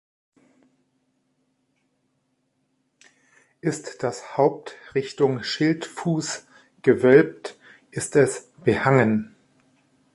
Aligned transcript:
Ist 3.59 4.01
das 4.01 4.35
Haupt 4.35 4.75
Richtung 4.95 5.43
Schildfuß 5.43 6.47
gewölbt, 6.81 7.55
ist 7.91 8.15
es 8.15 8.49
"behangen". 8.63 9.35